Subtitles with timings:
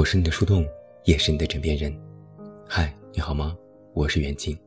[0.00, 0.66] 我是你的树洞，
[1.04, 1.94] 也是你的枕边人。
[2.66, 3.54] 嗨，你好吗？
[3.92, 4.58] 我是袁静。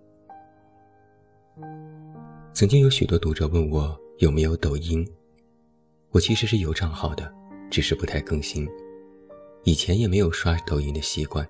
[2.53, 5.03] 曾经有许多读者问我有没有抖音，
[6.11, 7.33] 我其实是有账号的，
[7.71, 8.69] 只是不太更新。
[9.63, 11.43] 以前也没有刷抖音的习惯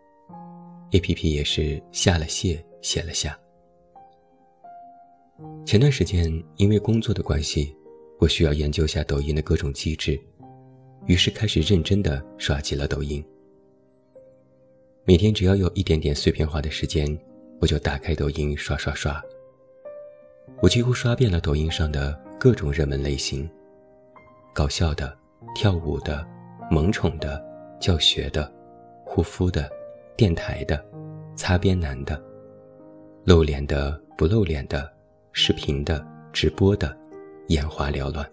[0.91, 3.37] ，APP 也是下了卸，卸了下。
[5.65, 7.75] 前段时间因为工作的关系，
[8.17, 10.17] 我需要研究下抖音的各种机制，
[11.05, 13.21] 于是开始认真的刷起了抖音。
[15.05, 17.17] 每天只要有一点点碎片化的时间，
[17.59, 19.21] 我就打开抖音刷刷刷。
[20.61, 23.49] 我几乎刷遍了抖音上的各种热门类型：
[24.53, 25.13] 搞笑的、
[25.53, 26.25] 跳舞的、
[26.71, 27.43] 萌宠的、
[27.81, 28.49] 教学的、
[29.05, 29.69] 护肤的、
[30.15, 30.81] 电台的、
[31.35, 32.21] 擦边男的、
[33.25, 34.89] 露脸的、不露脸的、
[35.33, 36.97] 视频的、直播的，
[37.47, 38.25] 眼花缭乱。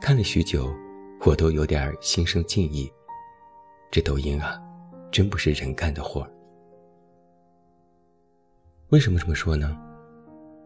[0.00, 0.74] 看了许久，
[1.24, 2.92] 我都有点心生敬意。
[3.94, 4.60] 这抖音啊，
[5.12, 6.28] 真不是人干的活儿。
[8.88, 9.78] 为什么这么说呢？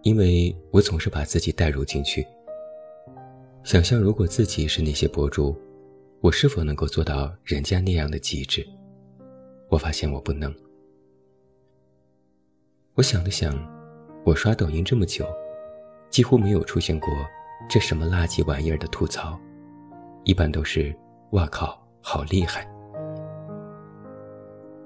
[0.00, 2.26] 因为我总是把自己带入进去，
[3.64, 5.54] 想象如果自己是那些博主，
[6.22, 8.66] 我是否能够做到人家那样的极致？
[9.68, 10.50] 我发现我不能。
[12.94, 13.54] 我想了想，
[14.24, 15.26] 我刷抖音这么久，
[16.08, 17.10] 几乎没有出现过
[17.68, 19.38] 这什么垃圾玩意儿的吐槽，
[20.24, 20.98] 一般都是
[21.32, 22.66] “哇靠，好厉害”。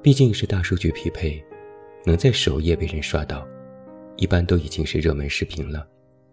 [0.02, 1.40] 毕竟是大数据匹配，
[2.04, 3.46] 能在首页被人刷到，
[4.16, 5.86] 一般都已经是热门视频了，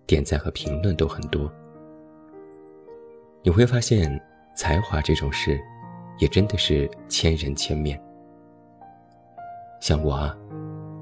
[0.08, 1.54] 点赞和评论都很多。
[3.44, 4.20] 你会发现，
[4.56, 5.60] 才华这种事，
[6.18, 8.02] 也真的是千人千面。
[9.80, 10.36] 像我啊，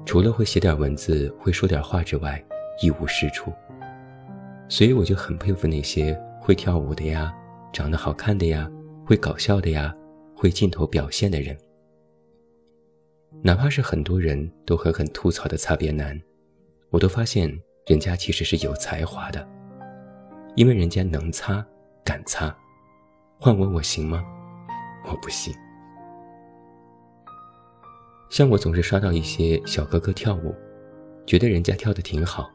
[0.04, 2.38] 除了会写点文字、会说点话之外，
[2.82, 3.50] 一无是处。
[4.68, 7.34] 所以我就很佩服那些会跳舞的呀、
[7.72, 8.70] 长得好看的呀、
[9.06, 9.96] 会搞笑的呀、
[10.36, 11.56] 会镜头表现的人。
[13.42, 16.18] 哪怕是很多人都狠狠吐槽的擦边男，
[16.90, 17.48] 我都发现
[17.86, 19.46] 人家其实是有才华的，
[20.56, 21.64] 因为人家能擦，
[22.04, 22.54] 敢擦。
[23.38, 24.24] 换我，我行吗？
[25.06, 25.54] 我不行。
[28.30, 30.54] 像我总是刷到一些小哥哥跳舞，
[31.24, 32.50] 觉得人家跳的挺好，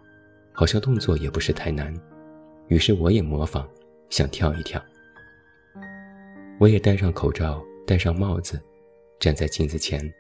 [0.52, 1.94] 好像动作也不是太难，
[2.68, 3.68] 于是我也模仿，
[4.10, 4.84] 想跳一跳。
[6.60, 8.62] 我也戴上口罩，戴上帽子，
[9.20, 10.14] 站在镜子前。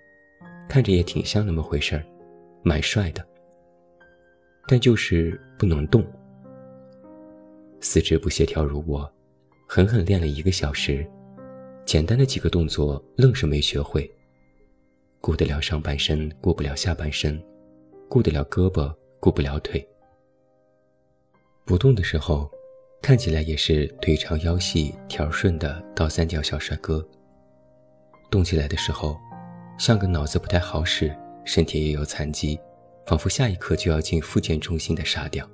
[0.67, 2.03] 看着也挺像那么回事儿，
[2.63, 3.23] 蛮帅的。
[4.67, 6.03] 但就是不能动，
[7.81, 9.11] 四肢不协调如我，
[9.67, 11.05] 狠狠练了一个小时，
[11.85, 14.09] 简单的几个动作愣是没学会。
[15.19, 17.37] 顾得了上半身，顾不了下半身；
[18.09, 19.85] 顾得了胳膊，顾不了腿。
[21.65, 22.49] 不动的时候，
[23.01, 27.05] 看起来也是腿长腰细、条顺的倒三角小帅哥。
[28.31, 29.19] 动起来的时候。
[29.77, 31.13] 像个脑子不太好使、
[31.43, 32.57] 身体也有残疾，
[33.05, 35.47] 仿佛下一刻就要进复健中心的沙雕。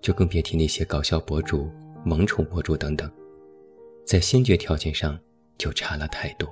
[0.00, 1.68] 就更别提那些搞笑博主、
[2.04, 3.10] 萌宠博主等等，
[4.04, 5.18] 在先决条件上
[5.58, 6.48] 就差了太多。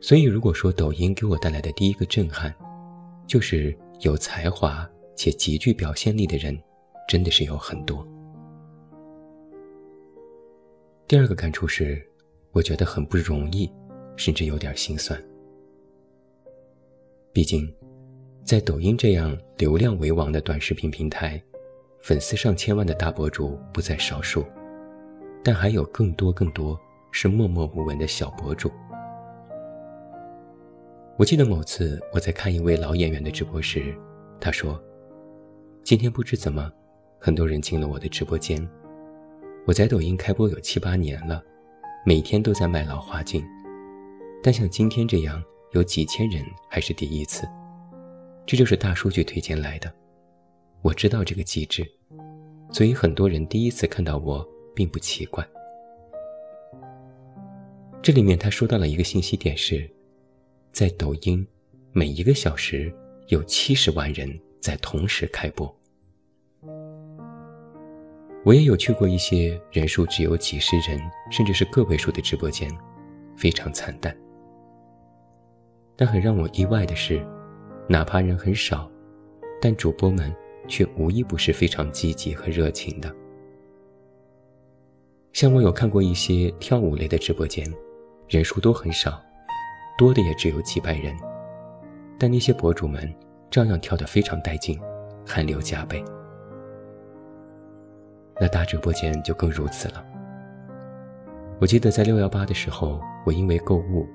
[0.00, 2.52] 所以，如果说抖音给我带来的第一个震撼，
[3.26, 6.58] 就是有才华且极具表现力的人，
[7.06, 8.04] 真的是有很多。
[11.06, 12.04] 第二个感触是。
[12.56, 13.70] 我觉得很不容易，
[14.16, 15.22] 甚至有点心酸。
[17.30, 17.70] 毕竟，
[18.44, 21.38] 在抖音这样流量为王的短视频平台，
[22.00, 24.42] 粉丝上千万的大博主不在少数，
[25.44, 26.80] 但还有更多更多
[27.12, 28.72] 是默默无闻的小博主。
[31.18, 33.94] 我记得某次我在看一位老演员的直播时，
[34.40, 34.82] 他说
[35.84, 36.72] ：“今天不知怎么，
[37.18, 38.66] 很多人进了我的直播间。
[39.66, 41.44] 我在抖音开播有七八年了。”
[42.08, 43.44] 每天都在卖老花镜，
[44.40, 46.40] 但像今天这样有几千人
[46.70, 47.48] 还是第一次。
[48.46, 49.92] 这就是大数据推荐来的。
[50.82, 51.84] 我知道这个机制，
[52.70, 55.44] 所以很多人第一次看到我并不奇怪。
[58.00, 59.90] 这里面他说到了一个信息点是，
[60.70, 61.44] 在抖音，
[61.90, 62.94] 每一个小时
[63.30, 65.76] 有七十万人在同时开播。
[68.46, 71.00] 我也有去过一些人数只有几十人，
[71.32, 72.70] 甚至是个位数的直播间，
[73.36, 74.16] 非常惨淡。
[75.96, 77.26] 但很让我意外的是，
[77.88, 78.88] 哪怕人很少，
[79.60, 80.32] 但主播们
[80.68, 83.12] 却无一不是非常积极和热情的。
[85.32, 87.66] 像我有看过一些跳舞类的直播间，
[88.28, 89.20] 人数都很少，
[89.98, 91.16] 多的也只有几百人，
[92.16, 93.12] 但那些博主们
[93.50, 94.80] 照样跳得非常带劲，
[95.26, 96.00] 汗流浃背。
[98.40, 100.04] 那大直播间就更如此了，
[101.58, 104.06] 我记得在六幺八的时候，我因为购物，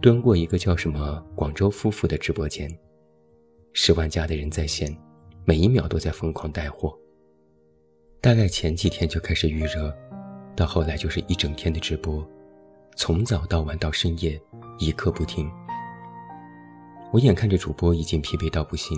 [0.00, 2.70] 蹲过一个叫什么广州夫妇的直播间，
[3.72, 4.96] 十万加的人在线，
[5.44, 6.96] 每一秒都在疯狂带货。
[8.20, 9.92] 大概前几天就开始预热，
[10.54, 12.24] 到后来就是一整天的直播，
[12.94, 14.40] 从早到晚到深夜，
[14.78, 15.50] 一刻不停。
[17.12, 18.96] 我眼看着主播已经疲惫到不行，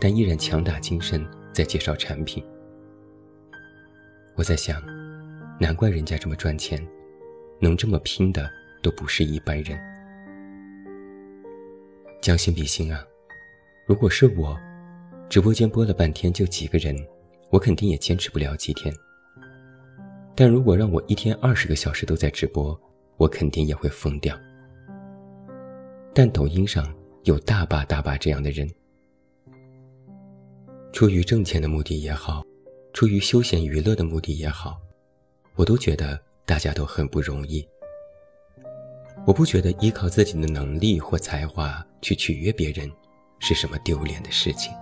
[0.00, 2.44] 但依然强打精神在介绍产品。
[4.36, 4.82] 我在想，
[5.58, 6.86] 难怪人家这么赚钱。
[7.58, 8.50] 能这么拼的
[8.82, 9.78] 都不是一般人。
[12.20, 13.02] 将心比心啊，
[13.86, 14.54] 如果是我，
[15.30, 16.94] 直播间播了半天就几个人，
[17.48, 18.94] 我肯定也坚持不了几天。
[20.34, 22.78] 但如果让我一天二十个小时都在直播，
[23.16, 24.38] 我肯定也会疯掉。
[26.12, 26.94] 但抖音上
[27.24, 28.68] 有大把大把这样的人，
[30.92, 32.44] 出于挣钱的目的也好，
[32.96, 34.80] 出于休闲娱乐的目的也好，
[35.54, 36.18] 我都觉得。
[36.46, 37.68] 大家都很不容易，
[39.26, 42.88] 我不觉得依靠自己的能力或才华去取悦别人
[43.40, 44.72] 是什么丢脸的事情。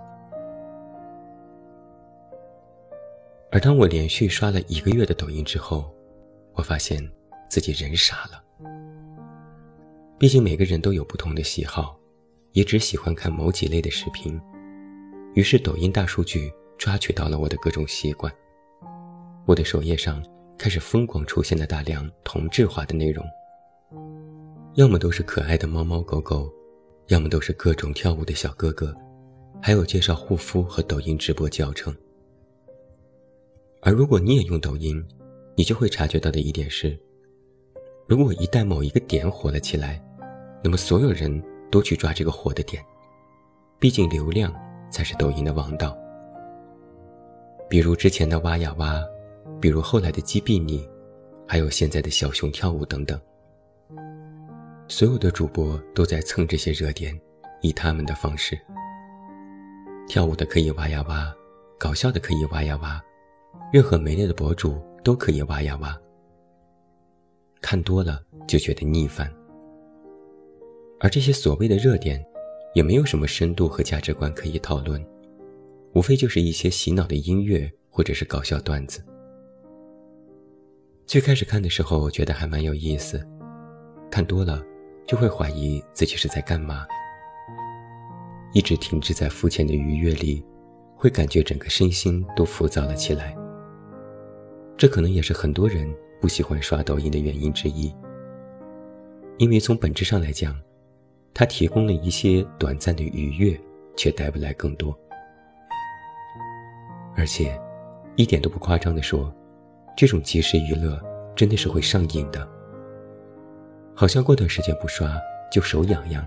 [3.51, 5.91] 而当我连续刷了一个月的抖音之后，
[6.53, 7.03] 我发现
[7.49, 8.43] 自己人傻了。
[10.19, 11.99] 毕竟每个人都有不同的喜好，
[12.51, 14.39] 也只喜欢看某几类的视频，
[15.33, 18.33] 于是抖音大数据抓取到了我的各种习惯，
[19.45, 20.23] 我的首页上。
[20.57, 23.25] 开始疯狂出现了大量同质化的内容，
[24.75, 26.49] 要么都是可爱的猫猫狗狗，
[27.07, 28.95] 要么都是各种跳舞的小哥哥，
[29.61, 31.93] 还有介绍护肤和抖音直播教程。
[33.81, 35.05] 而如果你也用抖音，
[35.57, 36.97] 你就会察觉到的一点是，
[38.07, 40.01] 如果一旦某一个点火了起来，
[40.63, 42.81] 那么所有人都去抓这个火的点，
[43.77, 44.55] 毕竟流量
[44.89, 45.95] 才是抖音的王道。
[47.75, 49.03] 比如之前的挖呀挖。
[49.59, 50.87] 比如后来的击毙你，
[51.45, 53.19] 还有现在的小熊跳舞等等，
[54.87, 57.19] 所有的主播都在蹭这些热点，
[57.59, 58.57] 以他们的方式。
[60.07, 61.35] 跳舞的可以挖呀挖，
[61.77, 63.03] 搞笑的可以挖呀挖，
[63.73, 65.93] 任何没类的博主都可以挖呀挖。
[67.59, 69.29] 看多了就觉得腻烦，
[71.01, 72.25] 而这些所谓的热点，
[72.73, 75.05] 也没有什么深度和价值观可以讨论，
[75.95, 79.01] 无非就是一些洗脑的音乐或者是搞笑段子。
[81.05, 83.25] 最开始看的时候，觉得还蛮有意思，
[84.11, 84.61] 看多了
[85.07, 86.85] 就会怀疑自己是在干嘛。
[88.51, 90.43] 一直停滞在肤浅的愉悦里，
[90.97, 93.33] 会感觉整个身心都浮躁了起来。
[94.77, 95.89] 这可能也是很多人
[96.19, 97.95] 不喜欢刷抖音的原因之一，
[99.37, 100.59] 因为从本质上来讲，
[101.33, 103.57] 它提供了一些短暂的愉悦，
[103.95, 104.93] 却带不来更多。
[107.15, 107.59] 而且，
[108.15, 109.33] 一点都不夸张地说。
[109.97, 111.01] 这种即时娱乐
[111.37, 112.45] 真的是会上瘾的，
[113.95, 115.17] 好像过段时间不刷
[115.49, 116.25] 就手痒痒，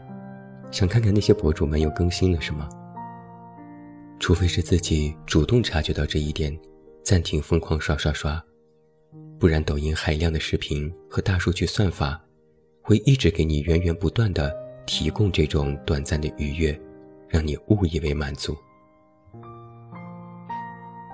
[0.70, 2.66] 想看看那些博主们又更新了什么。
[4.18, 6.58] 除非是自己主动察觉到这一点，
[7.04, 8.42] 暂停疯狂刷刷刷，
[9.38, 12.18] 不然抖音海量的视频和大数据算法，
[12.80, 14.50] 会一直给你源源不断的
[14.86, 16.80] 提供这种短暂的愉悦，
[17.28, 18.56] 让你误以为满足，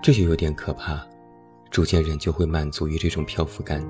[0.05, 1.03] 这就有点可怕。
[1.71, 3.83] 逐渐，人就会满足于这种漂浮感，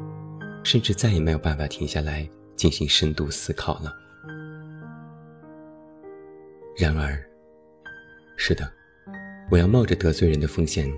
[0.62, 3.92] 甚至再也没有办法停下来进行深度思考了。
[6.76, 7.21] 然而，
[8.37, 8.73] 是的，
[9.50, 10.88] 我要冒着得罪人的风险，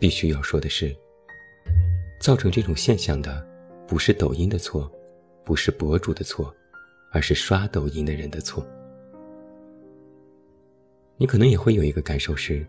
[0.00, 0.96] 必须要说的是，
[2.18, 3.46] 造成这种现象的，
[3.86, 4.90] 不是抖音的错，
[5.44, 6.50] 不是博主的错，
[7.10, 8.66] 而是刷抖音的人的错。
[11.18, 12.66] 你可能也会有一个感受是，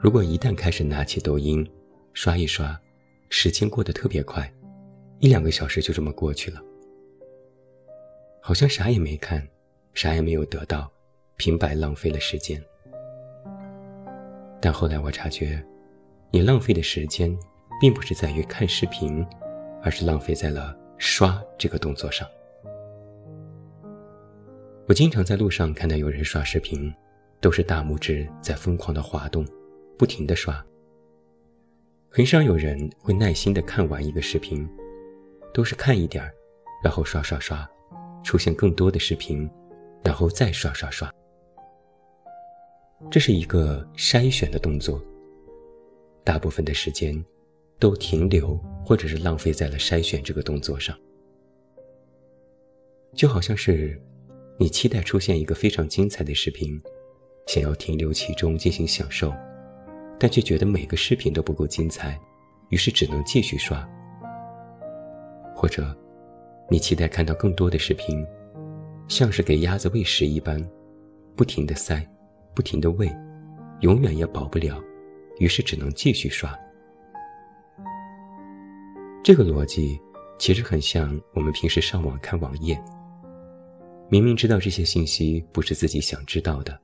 [0.00, 1.68] 如果一旦开始拿起抖音，
[2.12, 2.78] 刷一刷。
[3.30, 4.50] 时间过得特别快，
[5.18, 6.62] 一两个小时就这么过去了，
[8.40, 9.46] 好像啥也没看，
[9.92, 10.90] 啥也没有得到，
[11.36, 12.58] 平白浪费了时间。
[14.62, 15.62] 但后来我察觉，
[16.30, 17.36] 你浪费的时间，
[17.78, 19.22] 并不是在于看视频，
[19.82, 22.26] 而是浪费在了刷这个动作上。
[24.86, 26.90] 我经常在路上看到有人刷视频，
[27.42, 29.46] 都是大拇指在疯狂的滑动，
[29.98, 30.64] 不停的刷。
[32.08, 34.66] 很少有人会耐心的看完一个视频，
[35.52, 36.32] 都是看一点儿，
[36.82, 37.68] 然后刷刷刷，
[38.24, 39.48] 出现更多的视频，
[40.02, 41.12] 然后再刷刷刷。
[43.10, 45.00] 这是一个筛选的动作，
[46.24, 47.22] 大部分的时间
[47.78, 50.98] 都停留或者是浪费在了筛选这个动作上，
[53.14, 54.00] 就好像是
[54.58, 56.80] 你期待出现一个非常精彩的视频，
[57.46, 59.32] 想要停留其中进行享受。
[60.18, 62.18] 但却觉得每个视频都不够精彩，
[62.70, 63.88] 于是只能继续刷，
[65.54, 65.96] 或者，
[66.68, 68.26] 你期待看到更多的视频，
[69.06, 70.60] 像是给鸭子喂食一般，
[71.36, 72.04] 不停的塞，
[72.54, 73.08] 不停的喂，
[73.80, 74.82] 永远也饱不了，
[75.38, 76.52] 于是只能继续刷。
[79.22, 80.00] 这个逻辑
[80.38, 82.76] 其实很像我们平时上网看网页，
[84.08, 86.78] 明明知道这些信息不是自己想知道的，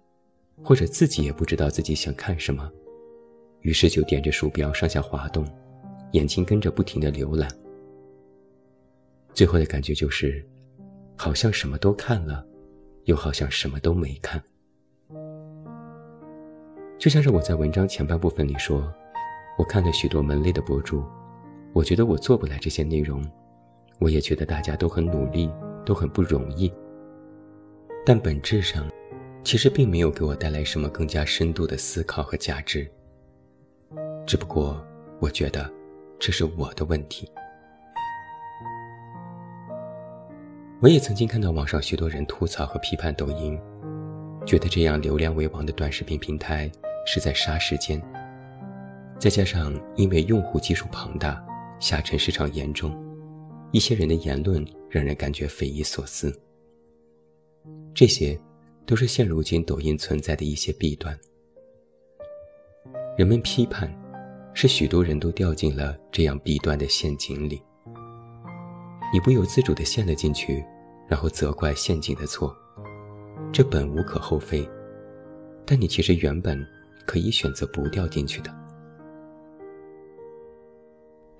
[0.62, 2.70] 或者自己也不知道自己想看什么，
[3.64, 5.42] 于是就点着鼠标上下滑动，
[6.12, 7.50] 眼睛跟着不停的浏览，
[9.32, 10.44] 最后的感觉就是，
[11.16, 12.44] 好像什么都看了，
[13.04, 14.42] 又好像什么都没看。
[16.98, 18.92] 就像是我在文章前半部分里说，
[19.56, 21.02] 我看了许多门类的博主。
[21.72, 23.24] 我觉得我做不来这些内容，
[23.98, 25.50] 我也觉得大家都很努力，
[25.86, 26.70] 都很不容易。
[28.04, 28.86] 但本质上，
[29.42, 32.86] 其实并没有给我带来什么更加深度的思考和价值。
[34.26, 34.84] 只不过，
[35.20, 35.70] 我觉得
[36.18, 37.30] 这是我的问题。
[40.80, 43.58] 我也曾经看到网上许多人吐槽和批判抖音，
[44.46, 46.70] 觉得这样流量为王的短视频平台
[47.06, 48.02] 是在杀时间。
[49.18, 51.44] 再加上因为用户基数庞大。
[51.80, 52.96] 下沉市场严重，
[53.70, 56.32] 一些人的言论让人感觉匪夷所思。
[57.92, 58.40] 这些，
[58.86, 61.18] 都是现如今抖音存在的一些弊端。
[63.18, 63.92] 人们批判，
[64.54, 67.60] 是许多人都掉进了这样弊端的陷阱里。
[69.12, 70.64] 你不由自主地陷了进去，
[71.08, 72.56] 然后责怪陷阱的错，
[73.52, 74.68] 这本无可厚非。
[75.66, 76.64] 但你其实原本
[77.04, 78.54] 可以选择不掉进去的。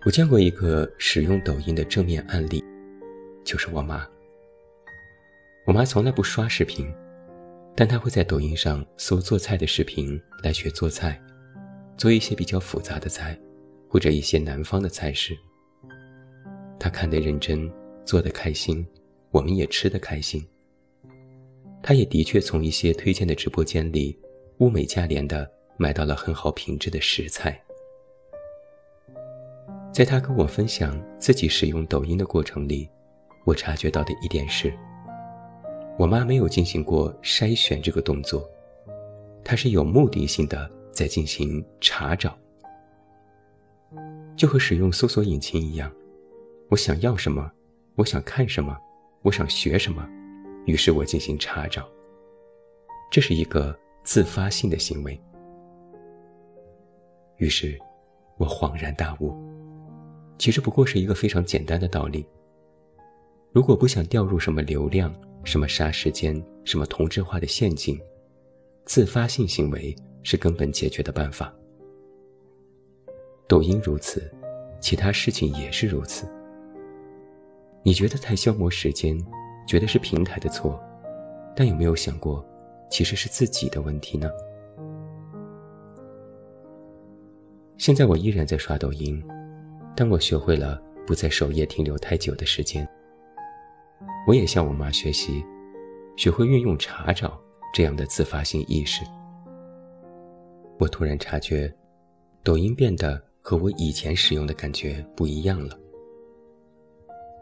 [0.05, 2.63] 我见过一个使用抖音的正面案例，
[3.45, 4.07] 就是我妈。
[5.67, 6.93] 我妈从来不刷视频，
[7.75, 11.19] 但她会在抖音上搜做菜的视频来学做菜，
[11.97, 13.39] 做一些比较复杂的菜，
[13.89, 15.37] 或者一些南方的菜式。
[16.79, 17.71] 他看得认真，
[18.05, 18.87] 做得开心，
[19.31, 20.45] 我们也吃得开心。
[21.83, 24.19] 他也的确从一些推荐的直播间里，
[24.59, 27.59] 物美价廉的买到了很好品质的食材。
[29.93, 32.89] 在他跟我分享自己使用抖音的过程里，
[33.47, 34.77] 我察觉到的一点是，
[35.97, 38.51] 我妈没有进行过筛选这个动作，
[39.45, 42.39] 她是有目的性的在进行查找，
[44.37, 45.93] 就和使用搜索引擎一样，
[46.71, 47.51] 我想要什么，
[47.97, 48.77] 我想看什么，
[49.23, 50.09] 我想学什么，
[50.67, 51.89] 于是我进行查找，
[53.11, 55.21] 这是一个自发性的行为，
[57.39, 57.79] 于是
[58.39, 59.35] 我恍然大悟。
[60.39, 62.27] 其实不过是一个非常简单的道理。
[63.53, 67.97] 如果不想掉入什么流量、什么杀时间、什么同质化的陷阱，
[68.85, 71.55] 自发性行为是根本解决的办法。
[73.47, 74.29] 抖音如此，
[74.81, 76.29] 其他事情也是如此。
[77.85, 79.17] 你觉得太消磨时间，
[79.69, 80.83] 觉得是平台的错，
[81.55, 82.45] 但有没有想过，
[82.91, 84.29] 其实是自己的问题呢？
[87.77, 89.23] 现在我依然在刷抖音。
[89.97, 92.85] 但我学会了不在首页停留太久的时间。
[94.27, 95.45] 我也向我妈学习，
[96.17, 97.41] 学会运用查找
[97.73, 99.05] 这样的自发性意识。
[100.79, 101.73] 我突然察觉，
[102.43, 105.79] 抖音变得和我以前使用的感觉不一样了。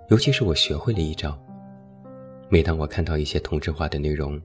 [0.08, 1.38] 尤其是我学会了一招，
[2.48, 4.40] 每当我看到一些同质化的内容，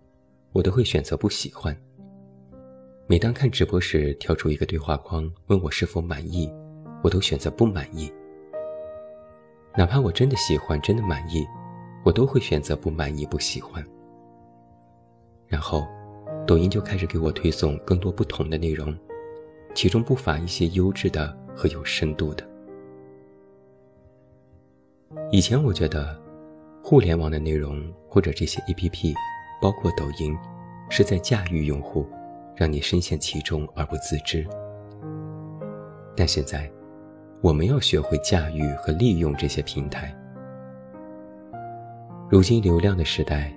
[0.53, 1.75] 我都会选择不喜欢。
[3.07, 6.51] 每当看直播时跳出一个对话框问我是否满意。
[7.03, 8.11] 我都选择不满意，
[9.77, 11.45] 哪怕我真的喜欢，真的满意，
[12.03, 13.85] 我都会选择不满意、不喜欢。
[15.45, 15.87] 然后，
[16.47, 18.97] 抖音就开始给我推送更多不同的内容，
[19.75, 22.43] 其中不乏一些优质的和有深度的。
[25.29, 26.19] 以前我觉得，
[26.81, 29.13] 互联网的内容或者这些 APP，
[29.61, 30.35] 包括抖音，
[30.89, 32.07] 是在驾驭用户，
[32.55, 34.47] 让你深陷其中而不自知。
[36.15, 36.71] 但现在。
[37.39, 40.11] 我们要学会驾驭和利用这些平台。
[42.31, 43.55] 如今流量的时代，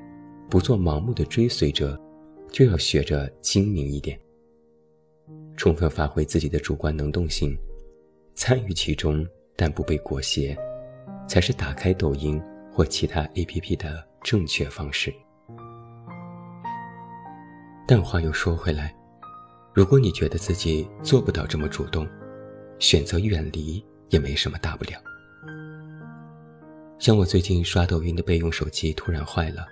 [0.50, 1.98] 不做盲目的追随者，
[2.50, 4.18] 就要学着精明一点，
[5.56, 7.56] 充分发挥自己的主观能动性，
[8.34, 9.26] 参与其中
[9.56, 10.56] 但不被裹挟，
[11.28, 12.42] 才是打开抖音
[12.72, 15.14] 或其他 APP 的正确方式。
[17.86, 18.94] 但话又说回来，
[19.72, 22.06] 如果你觉得自己做不到这么主动，
[22.78, 25.00] 选择远离也没什么大不了。
[26.98, 29.66] 像我最近刷抖音的备用手机突然坏了，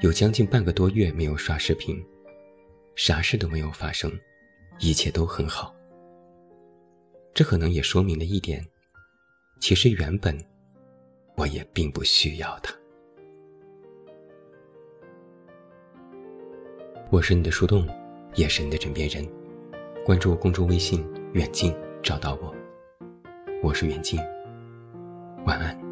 [0.00, 2.02] 有将近半个多月没有刷视频，
[2.94, 4.10] 啥事都没有发生，
[4.78, 5.74] 一切都很好。
[7.34, 8.64] 这可能也说明了一点，
[9.60, 10.36] 其实原本
[11.36, 12.74] 我也并不需要他。
[17.10, 17.88] 我是你的树洞，
[18.34, 19.26] 也是你的枕边人。
[20.04, 22.54] 关注公众微信“远近”，找到我。
[23.62, 24.18] 我是远近，
[25.44, 25.89] 晚安。